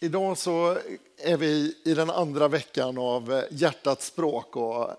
[0.00, 0.78] Idag så
[1.18, 4.90] är vi i den andra veckan av eh, Hjärtats språk och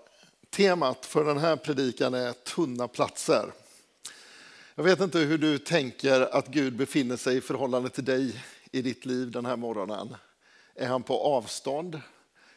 [0.50, 3.52] temat för den här predikan är tunna platser.
[4.74, 8.82] Jag vet inte hur du tänker att Gud befinner sig i förhållande till dig i
[8.82, 10.14] ditt liv den här morgonen.
[10.74, 12.00] Är han på avstånd?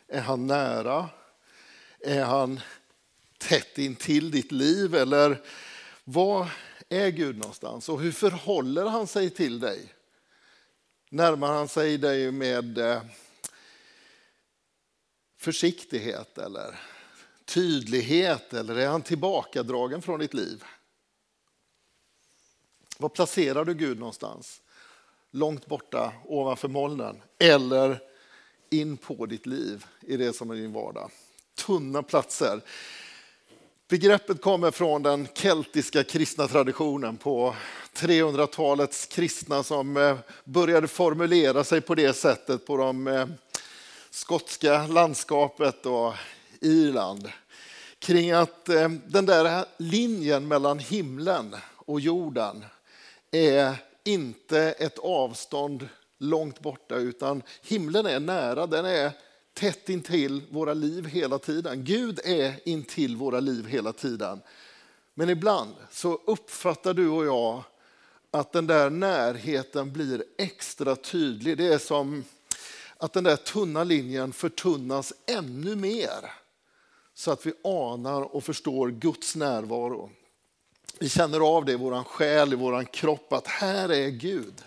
[0.07, 1.09] Är han nära?
[1.99, 2.59] Är han
[3.37, 4.95] tätt intill ditt liv?
[4.95, 5.41] Eller
[6.03, 6.49] var
[6.89, 7.89] är Gud någonstans?
[7.89, 9.93] Och hur förhåller han sig till dig?
[11.11, 13.01] Närmar han sig dig med eh,
[15.37, 16.79] försiktighet eller
[17.45, 20.63] tydlighet eller är han tillbakadragen från ditt liv?
[22.97, 24.61] Var placerar du Gud någonstans?
[25.31, 28.01] Långt borta ovanför molnen eller
[28.69, 31.11] in på ditt liv i det som är din vardag?
[31.65, 32.61] Tunna platser.
[33.87, 37.55] Begreppet kommer från den keltiska kristna traditionen på
[37.95, 43.27] 300-talets kristna som eh, började formulera sig på det sättet på de eh,
[44.09, 46.13] skotska landskapet och
[46.61, 47.31] Irland.
[47.99, 52.65] Kring att eh, den där linjen mellan himlen och jorden
[53.31, 59.11] är inte ett avstånd långt borta utan himlen är nära, den är
[59.53, 61.83] tätt intill våra liv hela tiden.
[61.83, 64.41] Gud är intill våra liv hela tiden.
[65.13, 67.63] Men ibland så uppfattar du och jag
[68.31, 71.57] att den där närheten blir extra tydlig.
[71.57, 72.23] Det är som
[72.97, 76.31] att den där tunna linjen förtunnas ännu mer
[77.13, 80.09] så att vi anar och förstår Guds närvaro.
[80.99, 84.63] Vi känner av det i vår själ, i vår kropp, att här är Gud.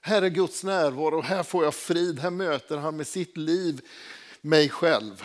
[0.00, 3.80] Här är Guds närvaro, här får jag frid, här möter han med sitt liv
[4.40, 5.24] mig själv.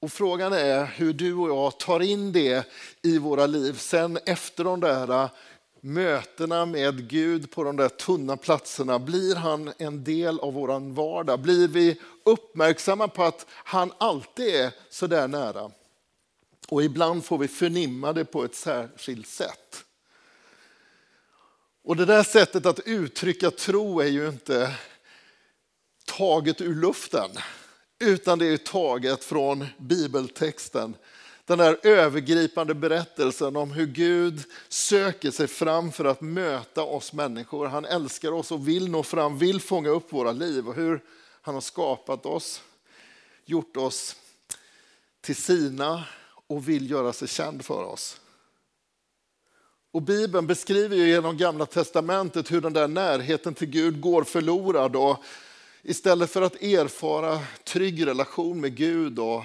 [0.00, 2.66] Och frågan är hur du och jag tar in det
[3.02, 5.30] i våra liv sen efter de där äh,
[5.80, 8.98] mötena med Gud på de där tunna platserna.
[8.98, 11.40] Blir han en del av vår vardag?
[11.40, 15.70] Blir vi uppmärksamma på att han alltid är så där nära?
[16.68, 19.84] Och ibland får vi förnimma det på ett särskilt sätt.
[21.84, 24.74] Och det där sättet att uttrycka tro är ju inte
[26.04, 27.30] taget ur luften,
[28.00, 30.94] utan det är taget från bibeltexten.
[31.44, 37.66] Den där övergripande berättelsen om hur Gud söker sig fram för att möta oss människor.
[37.66, 41.00] Han älskar oss och vill nå fram, vill fånga upp våra liv och hur
[41.42, 42.62] han har skapat oss,
[43.44, 44.16] gjort oss
[45.20, 46.04] till sina
[46.46, 48.20] och vill göra sig känd för oss.
[49.92, 54.96] Och Bibeln beskriver ju genom Gamla Testamentet hur den där närheten till Gud går förlorad.
[54.96, 55.24] Och
[55.82, 59.44] istället för att erfara trygg relation med Gud och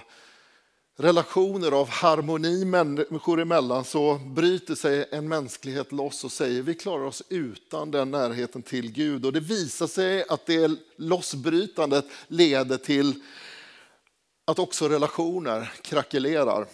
[0.97, 7.05] relationer av harmoni människor emellan så bryter sig en mänsklighet loss och säger vi klarar
[7.05, 9.25] oss utan den närheten till Gud.
[9.25, 13.13] Och det visar sig att det lossbrytandet leder till
[14.45, 16.67] att också relationer krackelerar.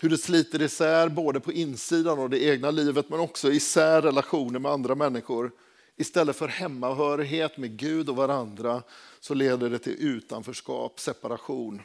[0.00, 4.58] Hur det sliter isär både på insidan av det egna livet men också isär relationer
[4.58, 5.52] med andra människor.
[6.00, 8.82] Istället för hemmahörighet med Gud och varandra
[9.20, 11.82] så leder det till utanförskap, separation,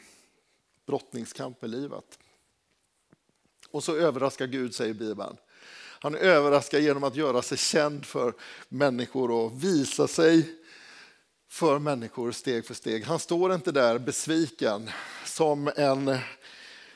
[0.85, 2.19] brottningskamp i livet.
[3.69, 5.37] Och så överraskar Gud, säger Bibeln.
[5.99, 8.33] Han överraskar genom att göra sig känd för
[8.69, 10.59] människor och visa sig
[11.49, 13.03] för människor steg för steg.
[13.05, 14.89] Han står inte där besviken
[15.25, 16.17] som en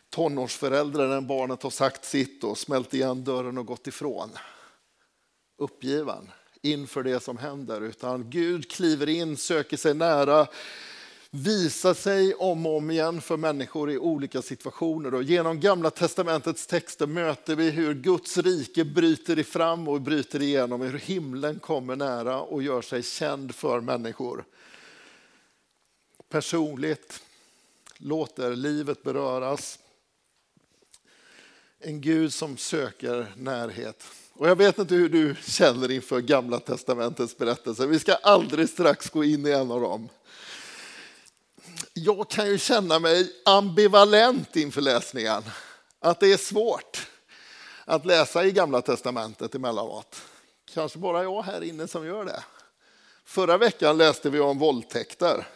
[0.09, 4.29] tonårsförälder när barnet har sagt sitt och smält igen dörren och gått ifrån.
[5.57, 6.31] Uppgiven
[6.61, 10.47] inför det som händer, utan Gud kliver in, söker sig nära,
[11.31, 15.13] visar sig om och om igen för människor i olika situationer.
[15.13, 20.81] Och genom Gamla testamentets texter möter vi hur Guds rike bryter fram och bryter igenom,
[20.81, 24.45] hur himlen kommer nära och gör sig känd för människor.
[26.29, 27.23] Personligt
[27.97, 29.79] låter livet beröras.
[31.79, 34.03] En Gud som söker närhet.
[34.39, 37.87] Och jag vet inte hur du känner inför Gamla testamentets berättelser.
[37.87, 40.09] Vi ska alldeles strax gå in i en av dem.
[41.93, 45.43] Jag kan ju känna mig ambivalent inför läsningen.
[45.99, 47.07] Att det är svårt
[47.85, 50.21] att läsa i Gamla testamentet emellanåt.
[50.73, 52.43] Kanske bara jag här inne som gör det.
[53.25, 55.47] Förra veckan läste vi om våldtäkter.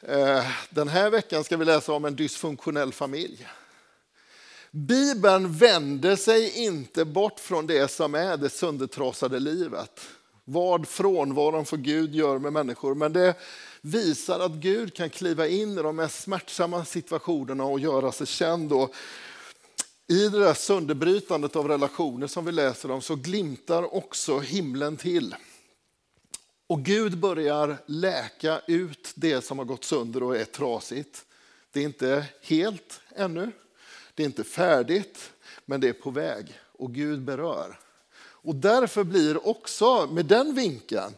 [0.00, 3.48] Eh, den här veckan ska vi läsa om en dysfunktionell familj.
[4.74, 10.00] Bibeln vänder sig inte bort från det som är det söndertrasade livet.
[10.44, 12.94] Vad frånvaron för Gud gör med människor.
[12.94, 13.34] Men det
[13.80, 18.72] visar att Gud kan kliva in i de mest smärtsamma situationerna och göra sig känd.
[18.72, 18.94] Och
[20.08, 25.34] I det där sönderbrytandet av relationer som vi läser om så glimtar också himlen till.
[26.66, 31.24] Och Gud börjar läka ut det som har gått sönder och är trasigt.
[31.72, 33.52] Det är inte helt ännu,
[34.14, 35.32] det är inte färdigt,
[35.64, 37.78] men det är på väg och Gud berör.
[38.14, 41.14] Och därför blir också med den vinkeln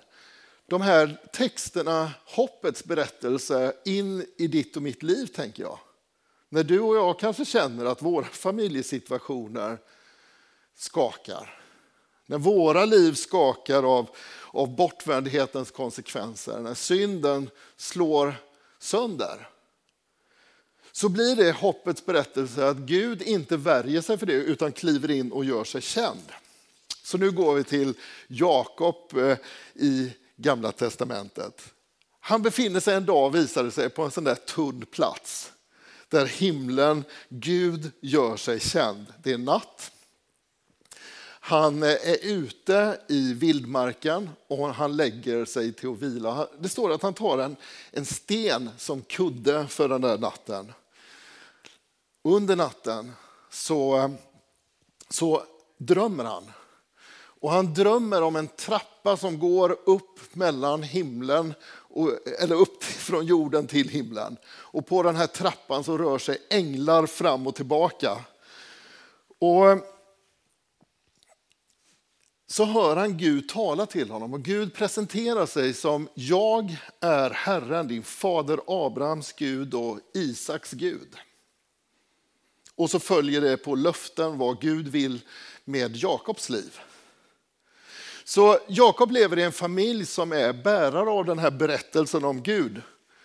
[0.66, 5.78] de här texterna hoppets berättelse in i ditt och mitt liv, tänker jag.
[6.48, 9.78] När du och jag kanske känner att våra familjesituationer
[10.74, 11.60] skakar.
[12.26, 14.10] När våra liv skakar av,
[14.50, 18.34] av bortvändhetens konsekvenser, när synden slår
[18.78, 19.48] sönder.
[20.96, 25.32] Så blir det hoppets berättelse att Gud inte värjer sig för det utan kliver in
[25.32, 26.32] och gör sig känd.
[27.02, 27.94] Så nu går vi till
[28.28, 29.38] Jakob eh,
[29.74, 31.72] i Gamla testamentet.
[32.20, 35.52] Han befinner sig en dag, visade sig, på en sån där tunn plats
[36.08, 39.06] där himlen, Gud, gör sig känd.
[39.22, 39.92] Det är natt.
[41.40, 46.48] Han eh, är ute i vildmarken och han lägger sig till att vila.
[46.58, 47.56] Det står att han tar en,
[47.90, 50.72] en sten som kudde för den där natten.
[52.26, 53.12] Under natten
[53.50, 54.10] så,
[55.08, 55.42] så
[55.78, 56.50] drömmer han.
[57.40, 62.10] Och han drömmer om en trappa som går upp mellan himlen, och,
[62.40, 64.36] eller upp från jorden till himlen.
[64.46, 68.24] Och på den här trappan så rör sig änglar fram och tillbaka.
[69.38, 69.78] Och
[72.46, 77.88] så hör han Gud tala till honom och Gud presenterar sig som jag är Herren,
[77.88, 81.16] din fader Abrahams Gud och Isaks Gud.
[82.76, 85.20] Och så följer det på löften vad Gud vill
[85.64, 86.80] med Jakobs liv.
[88.24, 92.82] Så Jakob lever i en familj som är bärare av den här berättelsen om Gud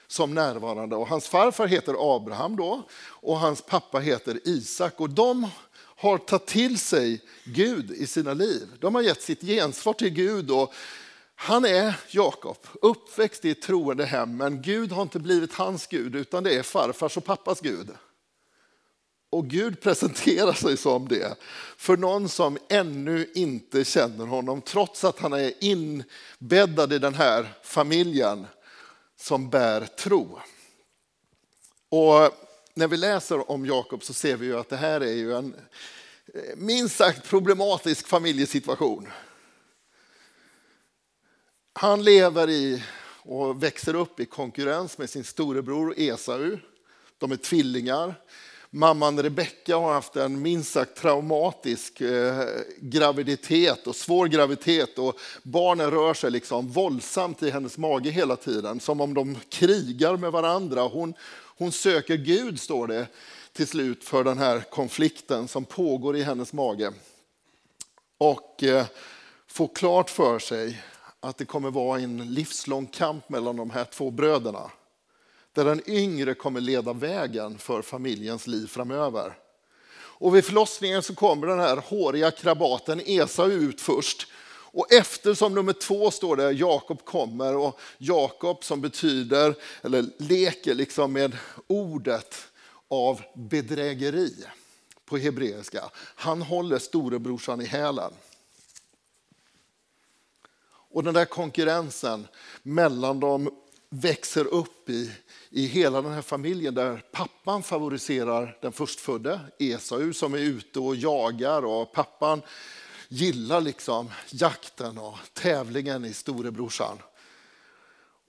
[0.08, 0.96] som närvarande.
[0.96, 5.00] Och hans farfar heter Abraham då och hans pappa heter Isak.
[5.00, 8.68] Och de har tagit till sig Gud i sina liv.
[8.80, 10.52] De har gett sitt gensvar till Gud.
[10.52, 10.74] Och
[11.36, 16.16] han är Jakob, uppväxt i ett troende hem, men Gud har inte blivit hans Gud,
[16.16, 17.90] utan det är farfars och pappas Gud.
[19.30, 21.36] Och Gud presenterar sig som det
[21.78, 27.54] för någon som ännu inte känner honom, trots att han är inbäddad i den här
[27.64, 28.48] familjen
[29.18, 30.40] som bär tro.
[31.90, 32.32] Och
[32.74, 35.56] när vi läser om Jakob så ser vi ju att det här är ju en
[36.34, 39.08] eh, minst sagt problematisk familjesituation.
[41.74, 42.84] Han lever i
[43.22, 46.58] och växer upp i konkurrens med sin storebror Esau.
[47.18, 48.16] De är tvillingar.
[48.72, 52.46] Mamman Rebecka har haft en minst sagt traumatisk eh,
[52.78, 58.80] graviditet och svår graviditet och barnen rör sig liksom våldsamt i hennes mage hela tiden,
[58.80, 60.82] som om de krigar med varandra.
[60.82, 61.14] Hon,
[61.58, 63.08] hon söker Gud, står det
[63.54, 66.92] till slut, för den här konflikten som pågår i hennes mage.
[68.18, 68.86] Och eh,
[69.48, 70.82] får klart för sig
[71.20, 74.72] att det kommer vara en livslång kamp mellan de här två bröderna
[75.60, 79.38] där den yngre kommer leda vägen för familjens liv framöver.
[79.94, 84.28] Och vid förlossningen så kommer den här håriga krabaten Esau ut först.
[84.72, 91.14] Och eftersom nummer två står det Jakob kommer och Jakob som betyder, eller leker liksom
[91.14, 92.36] med ordet
[92.88, 94.34] av bedrägeri
[95.06, 95.90] på hebreiska.
[96.16, 98.12] Han håller storebrorsan i hälen.
[100.92, 102.28] Och den där konkurrensen
[102.64, 103.50] mellan dem
[103.90, 105.12] växer upp i,
[105.50, 110.96] i hela den här familjen där pappan favoriserar den förstfödde, Esau, som är ute och
[110.96, 112.42] jagar och pappan
[113.08, 116.98] gillar liksom jakten och tävlingen i storebrorsan.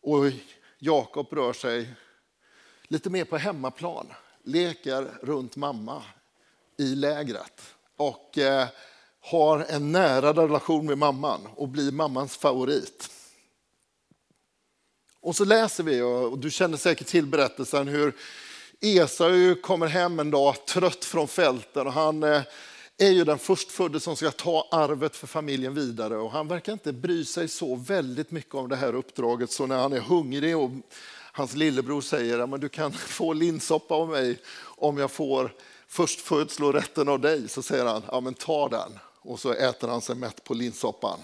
[0.02, 0.24] Och
[0.78, 1.94] Jakob rör sig
[2.82, 4.06] lite mer på hemmaplan,
[4.44, 6.02] leker runt mamma
[6.78, 7.62] i lägret
[7.96, 8.68] och eh,
[9.20, 13.10] har en nära relation med mamman och blir mammans favorit.
[15.22, 18.16] Och så läser vi, och du känner säkert till berättelsen, hur
[18.80, 22.42] Esau kommer hem en dag trött från fälten och han eh,
[22.98, 26.92] är ju den förstfödde som ska ta arvet för familjen vidare och han verkar inte
[26.92, 29.50] bry sig så väldigt mycket om det här uppdraget.
[29.50, 30.70] Så när han är hungrig och
[31.32, 35.52] hans lillebror säger att du kan få linssoppa av mig om jag får
[35.88, 37.48] förstfödslorätten av dig.
[37.48, 38.98] Så säger han ja men ta den.
[39.22, 41.20] Och så äter han sig mätt på linssoppan.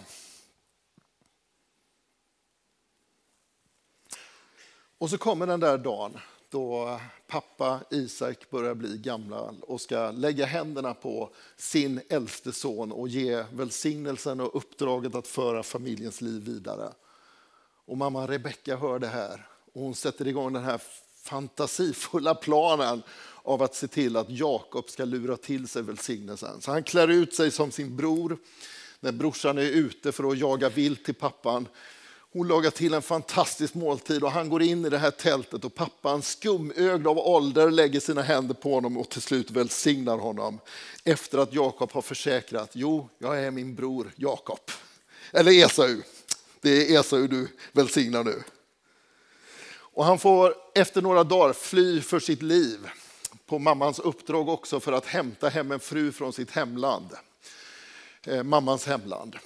[4.99, 6.19] Och så kommer den där dagen
[6.51, 13.09] då pappa Isak börjar bli gammal och ska lägga händerna på sin äldste son och
[13.09, 16.93] ge välsignelsen och uppdraget att föra familjens liv vidare.
[17.87, 20.81] Och mamma Rebecka hör det här och hon sätter igång den här
[21.23, 23.03] fantasifulla planen
[23.43, 26.61] av att se till att Jakob ska lura till sig välsignelsen.
[26.61, 28.39] Så han klär ut sig som sin bror
[29.01, 31.69] när brorsan är ute för att jaga vilt till pappan.
[32.33, 35.75] Hon lagar till en fantastisk måltid och han går in i det här tältet och
[35.75, 40.61] pappan skumögd av ålder lägger sina händer på honom och till slut välsignar honom.
[41.05, 44.71] Efter att Jakob har försäkrat, jo, jag är min bror Jakob.
[45.33, 46.03] Eller Esau.
[46.61, 48.43] Det är Esau du välsignar nu.
[49.97, 52.79] Och han får efter några dagar fly för sitt liv.
[53.47, 57.09] På mammans uppdrag också för att hämta hem en fru från sitt hemland.
[58.27, 59.37] Eh, mammans hemland.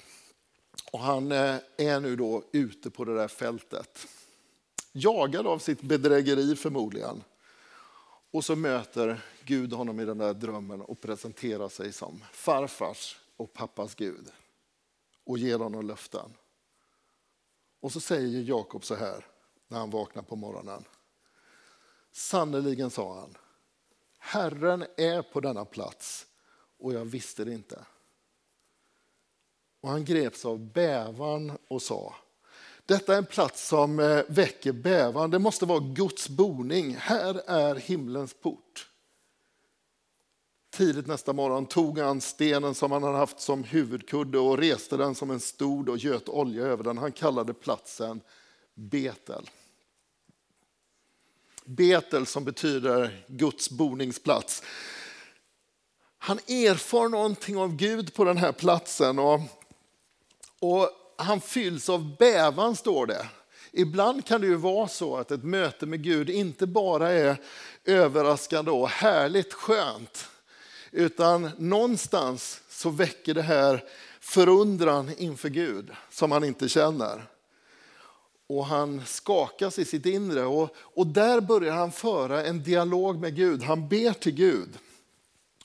[0.91, 4.07] Och han eh, är nu då ute på det där fältet.
[4.91, 7.23] Jagad av sitt bedrägeri förmodligen.
[8.31, 13.53] Och så möter Gud honom i den där drömmen och presenterar sig som farfars och
[13.53, 14.31] pappas Gud.
[15.23, 16.33] Och ger honom löften.
[17.79, 19.25] Och så säger Jakob så här
[19.67, 20.83] när han vaknar på morgonen.
[22.11, 23.37] Sannerligen, sa han,
[24.17, 26.27] Herren är på denna plats
[26.77, 27.85] och jag visste det inte.
[29.81, 32.15] Och han greps av bävan och sa,
[32.85, 37.75] detta är en plats som eh, väcker bävan, det måste vara Guds boning, här är
[37.75, 38.87] himlens port.
[40.71, 45.15] Tidigt nästa morgon tog han stenen som han hade haft som huvudkudde och reste den
[45.15, 46.97] som en stod och göt olja över den.
[46.97, 48.21] Han kallade platsen
[48.73, 49.49] Betel.
[51.65, 54.63] Betel som betyder Guds boningsplats.
[56.17, 59.39] Han erfar någonting av Gud på den här platsen och,
[60.61, 63.27] och han fylls av bävan, står det.
[63.71, 67.37] Ibland kan det ju vara så att ett möte med Gud inte bara är
[67.85, 70.29] överraskande och härligt skönt,
[70.91, 73.83] utan någonstans så väcker det här
[74.19, 77.25] förundran inför Gud som han inte känner.
[78.47, 83.35] Och han skakas i sitt inre och, och där börjar han föra en dialog med
[83.35, 83.63] Gud.
[83.63, 84.69] Han ber till Gud.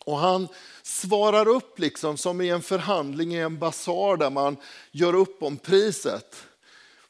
[0.06, 0.48] Och han
[0.82, 4.56] svarar upp liksom som i en förhandling i en basar där man
[4.90, 6.36] gör upp om priset.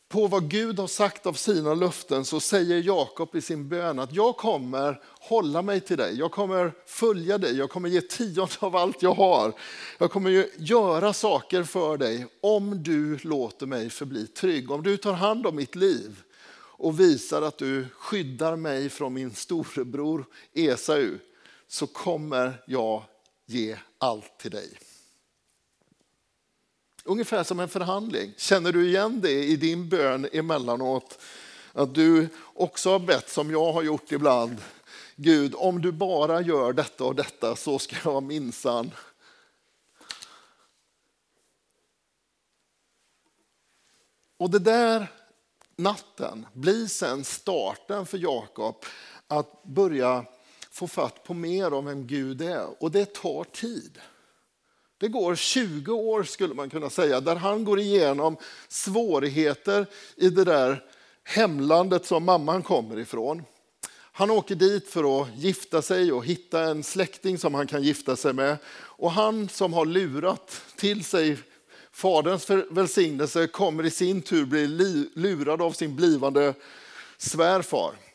[0.08, 4.12] På vad Gud har sagt av sina löften så säger Jakob i sin bön att
[4.12, 8.76] jag kommer hålla mig till dig, jag kommer följa dig, jag kommer ge tionde av
[8.76, 9.52] allt jag har.
[9.98, 15.12] Jag kommer göra saker för dig om du låter mig förbli trygg, om du tar
[15.12, 16.22] hand om mitt liv
[16.78, 21.18] och visar att du skyddar mig från min storebror Esau
[21.68, 23.02] så kommer jag
[23.46, 24.78] ge allt till dig.
[27.04, 28.34] Ungefär som en förhandling.
[28.36, 31.18] Känner du igen det i din bön emellanåt?
[31.72, 34.56] Att du också har bett som jag har gjort ibland.
[35.16, 38.90] Gud, om du bara gör detta och detta så ska jag minsann
[44.36, 45.12] Och det där
[45.76, 48.84] natten blir sen starten för Jakob
[49.26, 50.24] att börja
[50.76, 52.82] få fatt på mer om vem Gud är.
[52.82, 53.98] Och det tar tid.
[54.98, 58.36] Det går 20 år skulle man kunna säga, där han går igenom
[58.68, 60.84] svårigheter i det där
[61.24, 63.42] hemlandet som mamman kommer ifrån.
[64.12, 68.16] Han åker dit för att gifta sig och hitta en släkting som han kan gifta
[68.16, 68.56] sig med.
[68.76, 71.38] Och han som har lurat till sig
[71.92, 74.66] faderns välsignelse kommer i sin tur bli
[75.14, 76.54] lurad av sin blivande
[77.18, 78.05] svärfar.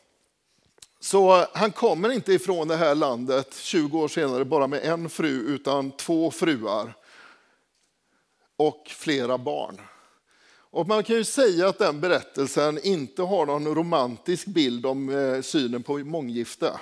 [1.02, 5.28] Så han kommer inte ifrån det här landet 20 år senare bara med en fru
[5.28, 6.94] utan två fruar
[8.56, 9.80] och flera barn.
[10.54, 15.40] Och man kan ju säga att den berättelsen inte har någon romantisk bild om eh,
[15.40, 16.72] synen på månggifte.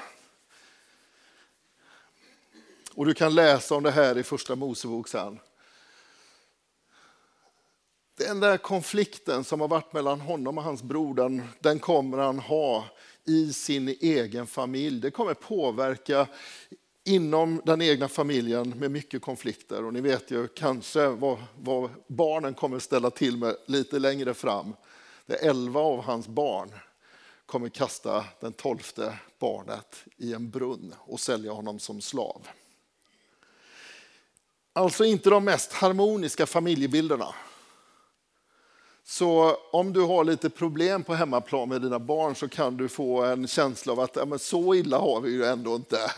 [2.94, 5.38] Och du kan läsa om det här i Första Mosebok sen.
[8.30, 12.38] Den där konflikten som har varit mellan honom och hans bror, den, den kommer han
[12.38, 12.84] ha
[13.24, 15.00] i sin egen familj.
[15.00, 16.26] Det kommer påverka
[17.04, 19.84] inom den egna familjen med mycket konflikter.
[19.84, 24.74] Och ni vet ju kanske vad, vad barnen kommer ställa till med lite längre fram.
[25.26, 26.70] Det är elva av hans barn
[27.46, 32.48] kommer kasta den tolfte barnet i en brunn och sälja honom som slav.
[34.72, 37.34] Alltså inte de mest harmoniska familjebilderna.
[39.10, 43.22] Så om du har lite problem på hemmaplan med dina barn så kan du få
[43.22, 46.12] en känsla av att ja, men så illa har vi ju ändå inte.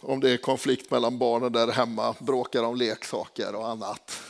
[0.00, 4.22] Om det är konflikt mellan barnen där hemma, bråkar om leksaker och annat.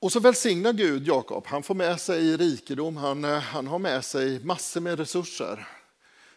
[0.00, 1.46] Och så välsignar Gud Jakob.
[1.46, 5.68] Han får med sig rikedom, han, eh, han har med sig massor med resurser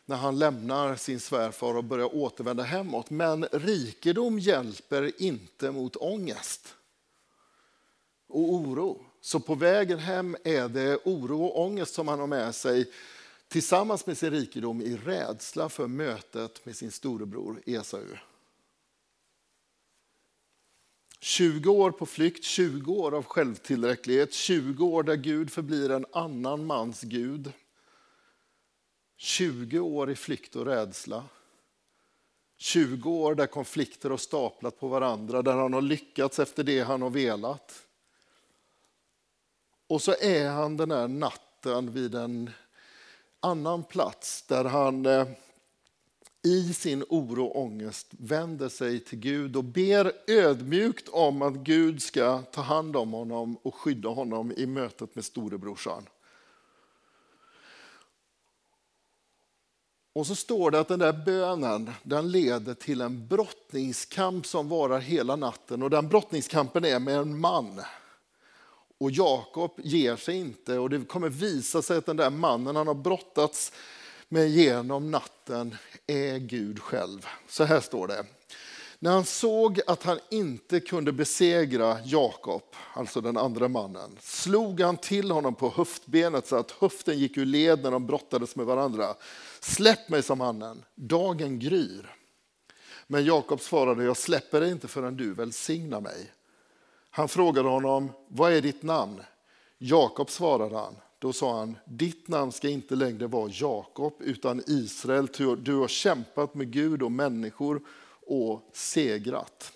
[0.10, 3.10] när han lämnar sin svärfar och börjar återvända hemåt.
[3.10, 6.76] Men rikedom hjälper inte mot ångest
[8.28, 9.06] och oro.
[9.22, 12.92] Så på vägen hem är det oro och ångest som han har med sig
[13.48, 18.06] tillsammans med sin rikedom i rädsla för mötet med sin storebror Esau.
[21.20, 26.66] 20 år på flykt, 20 år av självtillräcklighet, 20 år där Gud förblir en annan
[26.66, 27.54] mans Gud.
[29.22, 31.24] 20 år i flykt och rädsla.
[32.58, 37.02] 20 år där konflikter har staplat på varandra, där han har lyckats efter det han
[37.02, 37.88] har velat.
[39.88, 42.50] Och så är han den här natten vid en
[43.40, 45.28] annan plats där han eh,
[46.44, 52.02] i sin oro och ångest vänder sig till Gud och ber ödmjukt om att Gud
[52.02, 56.04] ska ta hand om honom och skydda honom i mötet med storebrorsan.
[60.20, 65.00] Och så står det att den där bönen den leder till en brottningskamp som varar
[65.00, 65.84] hela natten.
[65.84, 67.82] Och den brottningskampen är med en man.
[68.98, 72.88] Och Jakob ger sig inte och det kommer visa sig att den där mannen han
[72.88, 73.72] har brottats
[74.30, 75.76] med genom natten
[76.08, 77.28] är Gud själv.
[77.48, 78.26] Så här står det.
[79.00, 84.98] När han såg att han inte kunde besegra Jakob, alltså den andra mannen, slog han
[84.98, 89.16] till honom på höftbenet så att höften gick ur led när de brottades med varandra.
[89.60, 92.16] Släpp mig, sa mannen, dagen gryr.
[93.08, 96.32] Men Jakob svarade, jag släpper dig inte förrän du välsignar mig.
[97.10, 99.22] Han frågade honom, vad är ditt namn?
[99.78, 100.96] Jakob svarade han.
[101.20, 105.28] Då sa han, ditt namn ska inte längre vara Jakob utan Israel,
[105.64, 107.82] du har kämpat med Gud och människor
[108.28, 109.72] och segrat.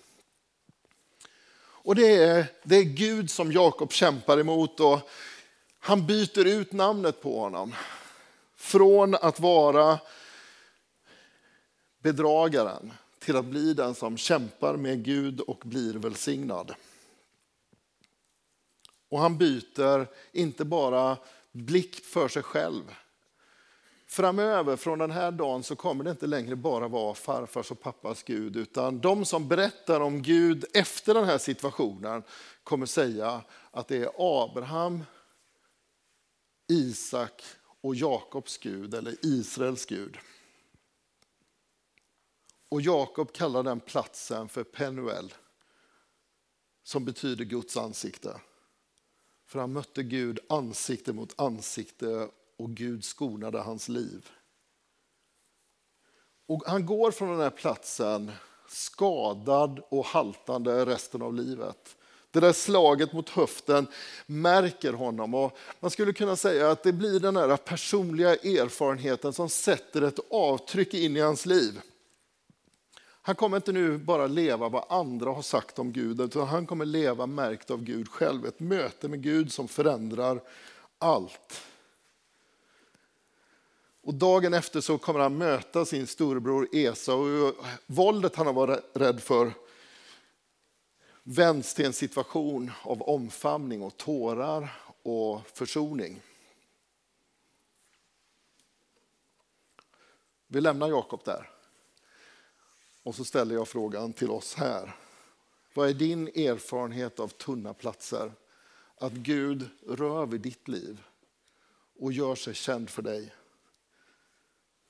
[1.56, 5.00] Och det är, det är Gud som Jakob kämpar emot och
[5.78, 7.74] han byter ut namnet på honom.
[8.64, 9.98] Från att vara
[12.02, 16.74] bedragaren till att bli den som kämpar med Gud och blir välsignad.
[19.08, 21.16] Och han byter inte bara
[21.52, 22.82] blick för sig själv.
[24.06, 28.22] Framöver, från den här dagen, så kommer det inte längre bara vara farfars och pappas
[28.22, 32.22] Gud, utan de som berättar om Gud efter den här situationen
[32.62, 35.04] kommer säga att det är Abraham,
[36.68, 37.42] Isak
[37.84, 40.18] och Jakobs Gud, eller Israels Gud.
[42.68, 45.34] Och Jakob kallar den platsen för Penuel,
[46.82, 48.40] som betyder Guds ansikte.
[49.46, 54.30] För han mötte Gud ansikte mot ansikte och Gud skonade hans liv.
[56.46, 58.32] Och han går från den här platsen
[58.68, 61.96] skadad och haltande resten av livet.
[62.34, 63.86] Det där slaget mot höften
[64.26, 65.34] märker honom.
[65.34, 70.18] Och man skulle kunna säga att det blir den här personliga erfarenheten som sätter ett
[70.30, 71.80] avtryck in i hans liv.
[73.22, 76.84] Han kommer inte nu bara leva vad andra har sagt om Gud, utan han kommer
[76.84, 78.46] leva märkt av Gud själv.
[78.46, 80.40] Ett möte med Gud som förändrar
[80.98, 81.62] allt.
[84.02, 87.52] Och dagen efter så kommer han möta sin storebror Esau.
[87.86, 89.52] Våldet han har varit rädd för
[91.24, 96.20] vänds till en situation av omfamning och tårar och försoning.
[100.46, 101.50] Vi lämnar Jakob där.
[103.02, 104.96] Och så ställer jag frågan till oss här.
[105.74, 108.32] Vad är din erfarenhet av tunna platser?
[108.96, 111.02] Att Gud rör vid ditt liv
[112.00, 113.34] och gör sig känd för dig.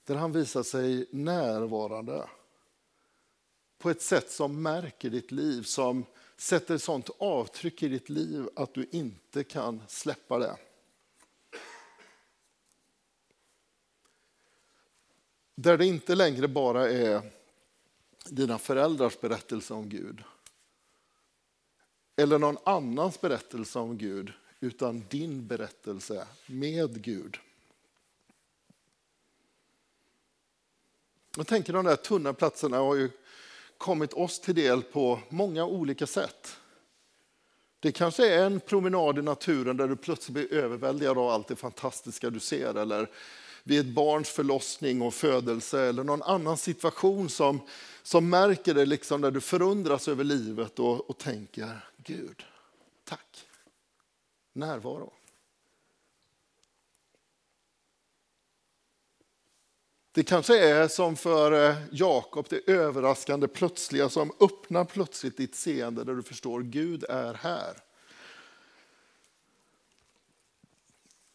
[0.05, 2.29] Där han visar sig närvarande
[3.79, 6.05] på ett sätt som märker ditt liv, som
[6.37, 10.57] sätter sånt avtryck i ditt liv att du inte kan släppa det.
[15.55, 17.31] Där det inte längre bara är
[18.25, 20.23] dina föräldrars berättelse om Gud.
[22.17, 27.39] Eller någon annans berättelse om Gud, utan din berättelse med Gud.
[31.37, 33.11] Jag tänker de där tunna platserna har ju
[33.79, 36.57] kommit oss till del på många olika sätt.
[37.81, 41.57] Det kanske är en promenad i naturen där du plötsligt blir överväldigad av allt det
[41.57, 42.75] fantastiska du ser.
[42.75, 43.09] Eller
[43.63, 47.61] vid ett barns förlossning och födelse eller någon annan situation som,
[48.03, 52.45] som märker det liksom där du förundras över livet och, och tänker Gud,
[53.05, 53.47] tack.
[54.53, 55.13] Närvaro.
[60.15, 66.05] Det kanske är som för eh, Jakob, det överraskande plötsliga som öppnar plötsligt ditt seende
[66.05, 67.75] där du förstår Gud är här.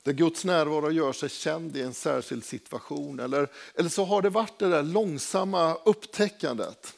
[0.03, 3.19] Där Guds närvaro gör sig känd i en särskild situation.
[3.19, 6.93] Eller, eller så har det varit det där långsamma upptäckandet.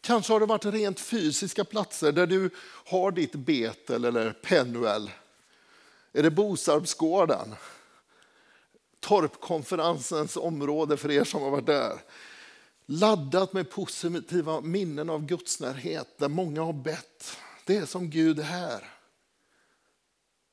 [0.00, 2.50] Kanske har det varit rent fysiska platser där du
[2.84, 5.10] har ditt Betel eller Penuel.
[6.12, 7.54] Är det Bosarpsgården?
[9.04, 11.92] Torpkonferensens område för er som har varit där.
[12.86, 17.36] Laddat med positiva minnen av Guds närhet där många har bett.
[17.66, 18.90] Det är som Gud här.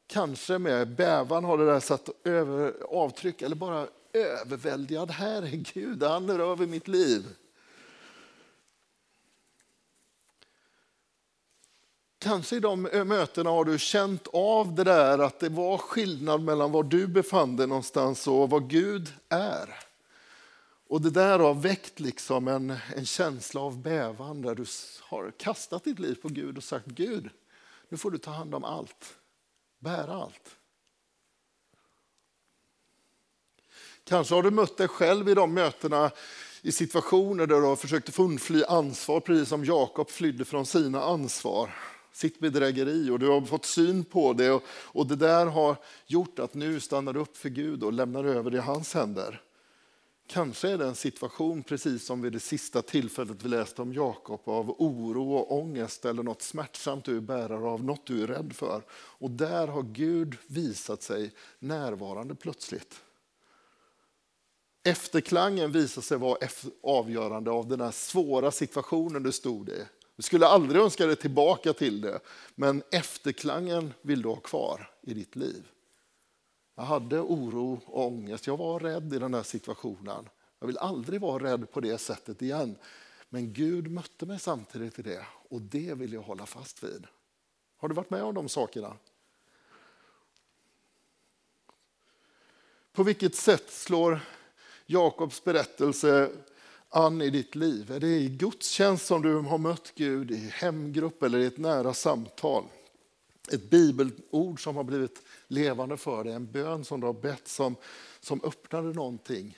[0.07, 5.11] Kanske med bävan har det där satt över avtryck eller bara överväldigad.
[5.11, 7.25] Här är Gud, han rör vid mitt liv.
[12.23, 16.41] Kanske i de eh, mötena har du känt av det där att det var skillnad
[16.41, 19.79] mellan var du befann dig någonstans och vad Gud är.
[20.88, 24.65] Och det där har väckt liksom en, en känsla av bävan där du
[25.01, 27.29] har kastat ditt liv på Gud och sagt Gud,
[27.89, 29.15] nu får du ta hand om allt,
[29.79, 30.55] bära allt.
[34.03, 36.12] Kanske har du mött dig själv i de mötena
[36.62, 41.71] i situationer där du har försökt undfly ansvar, precis som Jakob flydde från sina ansvar
[42.12, 45.76] sitt bedrägeri och du har fått syn på det och, och det där har
[46.08, 49.41] gjort att nu stannar du upp för Gud och lämnar över det i hans händer.
[50.28, 54.41] Kanske är det en situation precis som vid det sista tillfället vi läste om Jakob
[54.45, 58.54] av oro och ångest eller något smärtsamt du är bärare av, något du är rädd
[58.56, 58.82] för.
[58.91, 63.02] Och där har Gud visat sig närvarande plötsligt.
[64.84, 66.47] Efterklangen visar sig vara
[66.84, 69.84] avgörande av den här svåra situationen du stod i.
[70.21, 72.19] Du skulle aldrig önska dig tillbaka till det,
[72.55, 75.67] men efterklangen vill du ha kvar i ditt liv.
[76.75, 80.29] Jag hade oro och ångest, jag var rädd i den här situationen.
[80.60, 82.75] Jag vill aldrig vara rädd på det sättet igen.
[83.29, 87.07] Men Gud mötte mig samtidigt i det och det vill jag hålla fast vid.
[87.77, 88.97] Har du varit med om de sakerna?
[92.93, 94.19] På vilket sätt slår
[94.86, 96.31] Jakobs berättelse
[96.91, 97.91] an i ditt liv?
[97.91, 101.93] Är det i gudstjänst som du har mött Gud, i hemgrupp eller i ett nära
[101.93, 102.63] samtal?
[103.51, 107.75] Ett bibelord som har blivit levande för dig, en bön som du har bett som,
[108.19, 109.58] som öppnade någonting.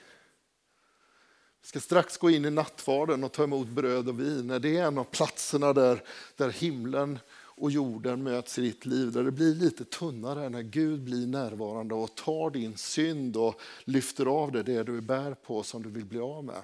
[1.62, 4.48] Vi ska strax gå in i nattvarden och ta emot bröd och vin.
[4.48, 6.04] Det är en av platserna där,
[6.36, 7.20] där himlen
[7.56, 11.96] och jorden möts i ditt liv, där det blir lite tunnare när Gud blir närvarande
[11.96, 16.06] och tar din synd och lyfter av dig det du bär på som du vill
[16.06, 16.64] bli av med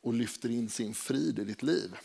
[0.00, 1.96] och lyfter in sin frid i ditt liv.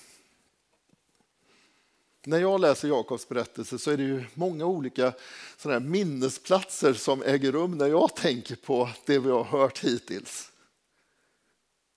[2.26, 5.14] När jag läser Jakobs berättelse så är det ju många olika
[5.58, 10.52] sådana minnesplatser som äger rum när jag tänker på det vi har hört hittills.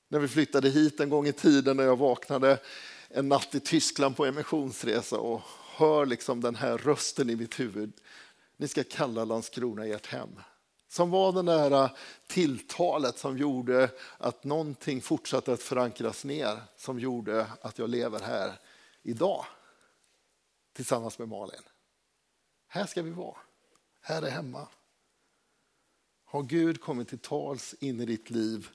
[0.09, 2.59] När vi flyttade hit en gång i tiden när jag vaknade
[3.09, 5.43] en natt i Tyskland på emissionsresa och
[5.77, 7.93] hör liksom den här rösten i mitt huvud.
[8.57, 10.31] Ni ska kalla Landskrona ert hem.
[10.97, 11.91] Som var det där äh,
[12.27, 18.53] tilltalet som gjorde att någonting fortsatte att förankras ner, som gjorde att jag lever här
[19.03, 19.45] idag
[20.73, 21.63] tillsammans med Malin.
[22.69, 23.37] Här ska vi vara.
[24.01, 24.69] Här är hemma.
[26.25, 28.69] Har Gud kommit till tals in i ditt liv?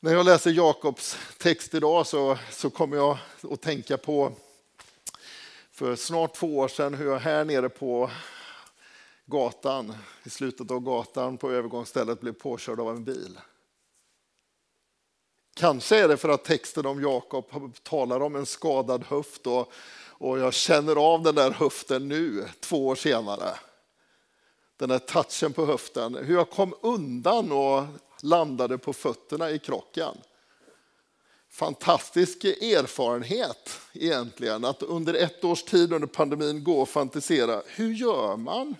[0.00, 3.18] När jag läser Jakobs text idag så, så kommer jag
[3.50, 4.32] att tänka på
[5.70, 8.10] för snart två år sedan hur jag här nere på
[9.26, 13.38] gatan, i slutet av gatan på övergångsstället blev påkörd av en bil.
[15.54, 19.72] Kanske är det för att texten om Jakob talar om en skadad höft och,
[20.18, 23.58] och jag känner av den där höften nu, två år senare.
[24.76, 27.84] Den där touchen på höften, hur jag kom undan och
[28.22, 30.16] landade på fötterna i krocken.
[31.50, 37.62] Fantastisk erfarenhet egentligen, att under ett års tid under pandemin gå och fantisera.
[37.66, 38.74] Hur gör man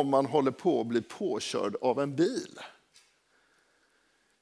[0.00, 2.58] om man håller på att bli påkörd av en bil.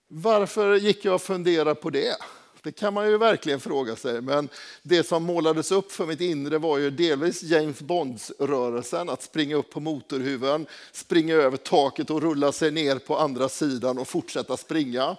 [0.08, 2.16] Varför gick jag och funderade på det?
[2.62, 4.20] Det kan man ju verkligen fråga sig.
[4.20, 4.48] Men
[4.82, 9.70] det som målades upp för mitt inre var ju delvis James Bonds-rörelsen, att springa upp
[9.70, 15.16] på motorhuven, springa över taket och rulla sig ner på andra sidan och fortsätta springa.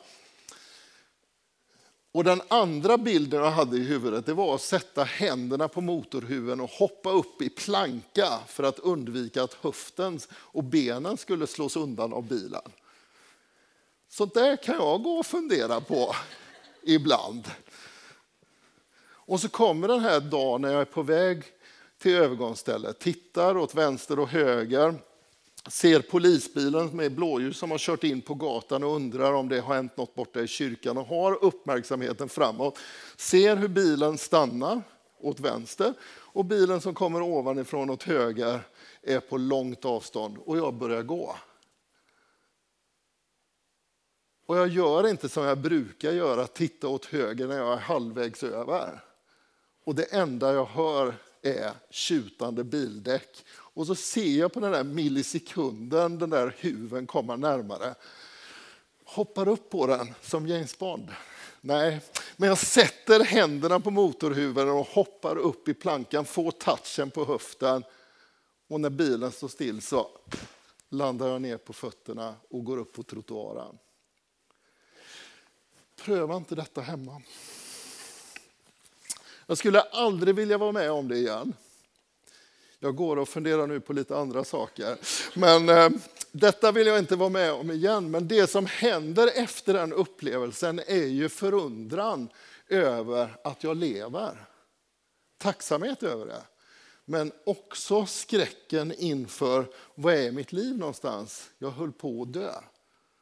[2.11, 6.61] Och den andra bilden jag hade i huvudet det var att sätta händerna på motorhuven
[6.61, 12.13] och hoppa upp i planka för att undvika att höften och benen skulle slås undan
[12.13, 12.71] av bilen.
[14.09, 16.15] Sånt där kan jag gå och fundera på
[16.83, 17.47] ibland.
[19.03, 21.43] Och så kommer den här dagen när jag är på väg
[21.97, 24.95] till övergångsstället, tittar åt vänster och höger
[25.69, 29.75] ser polisbilen med blåljus som har kört in på gatan och undrar om det har
[29.75, 32.79] hänt något borta i kyrkan och har uppmärksamheten framåt.
[33.17, 34.81] Ser hur bilen stannar
[35.19, 38.59] åt vänster och bilen som kommer ovanifrån åt höger
[39.01, 41.35] är på långt avstånd och jag börjar gå.
[44.45, 48.43] Och jag gör inte som jag brukar göra, titta åt höger när jag är halvvägs
[48.43, 49.03] över.
[49.85, 53.45] Och det enda jag hör är tjutande bildäck.
[53.73, 57.95] Och så ser jag på den där millisekunden den där huven komma närmare.
[59.03, 61.07] Hoppar upp på den som James Bond.
[61.61, 62.01] Nej,
[62.37, 67.83] men jag sätter händerna på motorhuven och hoppar upp i plankan, får touchen på höften.
[68.67, 70.07] Och när bilen står still så
[70.89, 73.77] landar jag ner på fötterna och går upp på trottoaren.
[75.95, 77.21] Pröva inte detta hemma.
[79.45, 81.53] Jag skulle aldrig vilja vara med om det igen.
[82.83, 84.97] Jag går och funderar nu på lite andra saker.
[85.39, 85.89] Men eh,
[86.31, 88.11] detta vill jag inte vara med om igen.
[88.11, 92.29] Men det som händer efter den upplevelsen är ju förundran
[92.67, 94.45] över att jag lever.
[95.37, 96.41] Tacksamhet över det.
[97.05, 99.65] Men också skräcken inför,
[99.95, 101.49] vad är mitt liv någonstans?
[101.57, 102.53] Jag höll på att dö.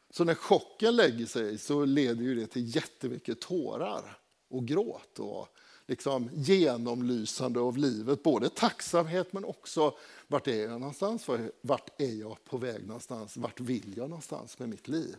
[0.10, 4.18] Så när chocken lägger sig så leder ju det till jättemycket tårar
[4.50, 5.48] och gråt och
[5.90, 8.24] liksom genomlysande av livet.
[8.24, 9.98] Både tacksamhet men också
[10.28, 11.28] vart är jag någonstans?
[11.62, 13.38] Vart är jag på väg någonstans?
[13.38, 15.16] Vart vill jag någonstans med mitt liv?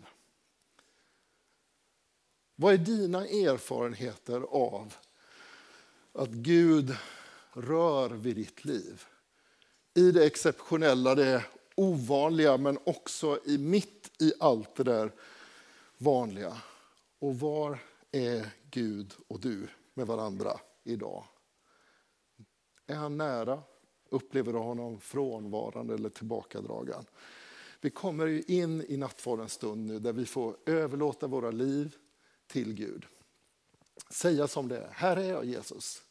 [2.57, 4.95] Vad är dina erfarenheter av
[6.13, 6.97] att Gud
[7.53, 9.05] rör vid ditt liv?
[9.95, 15.13] I det exceptionella, det ovanliga, men också i mitt i allt det där
[15.99, 16.57] vanliga.
[17.19, 17.79] Och var
[18.13, 21.24] är Gud och du med varandra idag?
[22.87, 23.62] Är han nära?
[24.09, 27.05] Upplever du honom frånvarande eller tillbakadragen?
[27.81, 31.96] Vi kommer ju in i nattvardens stund nu där vi får överlåta våra liv
[32.46, 33.07] till Gud.
[34.11, 34.88] Säga som det är.
[34.92, 36.03] Här är jag Jesus.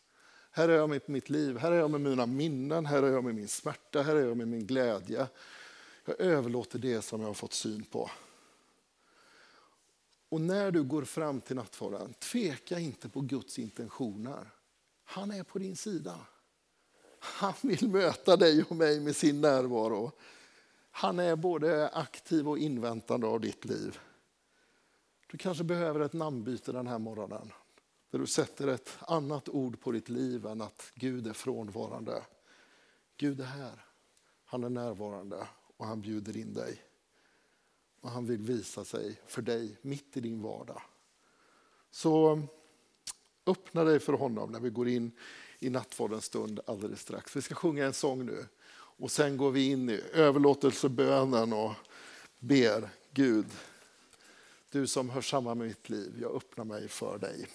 [0.51, 3.23] Här är jag med mitt liv, här är jag med mina minnen, här är jag
[3.23, 5.27] med min smärta, här är jag med min glädje.
[6.05, 8.09] Jag överlåter det som jag har fått syn på.
[10.29, 14.51] Och när du går fram till nattvarden, tveka inte på Guds intentioner.
[15.03, 16.19] Han är på din sida.
[17.19, 20.11] Han vill möta dig och mig med sin närvaro.
[20.91, 23.99] Han är både aktiv och inväntande av ditt liv.
[25.27, 27.51] Du kanske behöver ett namnbyte den här morgonen.
[28.11, 32.23] Där du sätter ett annat ord på ditt liv än att Gud är frånvarande.
[33.17, 33.85] Gud är här.
[34.45, 36.81] Han är närvarande och han bjuder in dig.
[38.01, 40.81] Och han vill visa sig för dig mitt i din vardag.
[41.91, 42.47] Så mm,
[43.45, 45.11] öppna dig för honom när vi går in
[45.59, 47.35] i nattvardens stund alldeles strax.
[47.35, 51.73] Vi ska sjunga en sång nu och sen går vi in i överlåtelsebönen och
[52.39, 53.45] ber Gud,
[54.69, 57.47] du som hör samman med mitt liv, jag öppnar mig för dig.